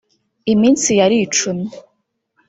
[0.53, 1.69] Iminsi yaricumye